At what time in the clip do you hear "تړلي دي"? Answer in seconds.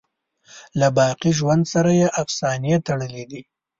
2.87-3.41